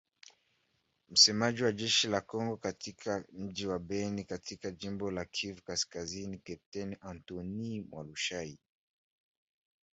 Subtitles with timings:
[1.09, 6.97] Msemaji wa jeshi la Kongo katika mji wa Beni katika jimbo la Kivu Kaskazini, Kepteni
[7.01, 8.59] Antony Mualushayi.